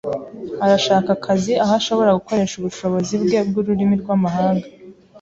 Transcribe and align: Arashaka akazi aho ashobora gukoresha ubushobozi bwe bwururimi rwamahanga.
Arashaka 0.65 1.09
akazi 1.17 1.53
aho 1.63 1.73
ashobora 1.79 2.17
gukoresha 2.17 2.55
ubushobozi 2.57 3.13
bwe 3.23 3.39
bwururimi 3.47 3.95
rwamahanga. 4.01 4.67